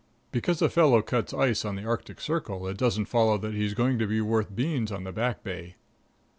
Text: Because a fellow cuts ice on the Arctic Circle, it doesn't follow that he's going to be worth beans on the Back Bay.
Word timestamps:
Because 0.31 0.63
a 0.63 0.69
fellow 0.69 1.03
cuts 1.03 1.31
ice 1.31 1.63
on 1.63 1.75
the 1.75 1.83
Arctic 1.85 2.19
Circle, 2.19 2.65
it 2.67 2.75
doesn't 2.75 3.05
follow 3.05 3.37
that 3.37 3.53
he's 3.53 3.75
going 3.75 3.99
to 3.99 4.07
be 4.07 4.19
worth 4.19 4.55
beans 4.55 4.91
on 4.91 5.03
the 5.03 5.11
Back 5.11 5.43
Bay. 5.43 5.75